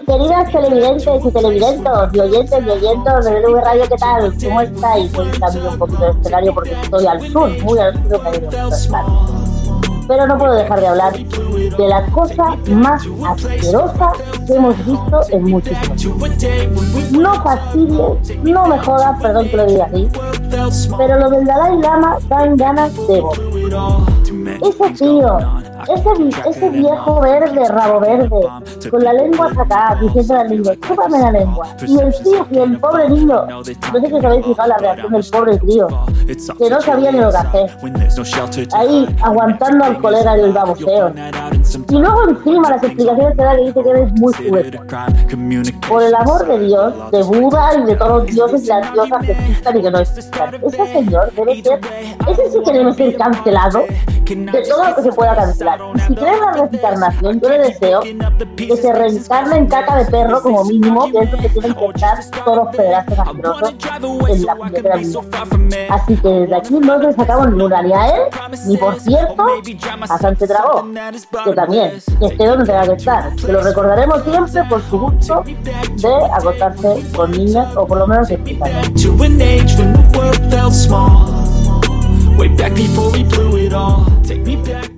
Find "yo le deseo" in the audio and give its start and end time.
57.40-58.00